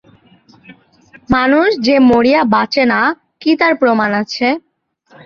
[1.29, 3.01] মানুষ যে মরিয়া বাঁচে না
[3.41, 4.47] কী তার প্রমাণ আছে?